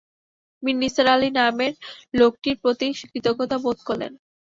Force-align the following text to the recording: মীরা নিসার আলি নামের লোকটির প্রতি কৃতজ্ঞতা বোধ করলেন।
মীরা 0.63 0.79
নিসার 0.79 1.07
আলি 1.07 1.29
নামের 1.31 1.73
লোকটির 2.13 2.55
প্রতি 2.61 2.87
কৃতজ্ঞতা 3.03 3.57
বোধ 3.63 3.79
করলেন। 3.87 4.11